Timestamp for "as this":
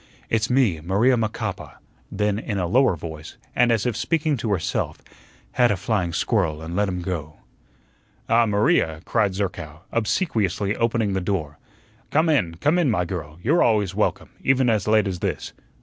15.07-15.53